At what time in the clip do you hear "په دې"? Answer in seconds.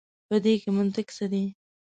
0.27-0.53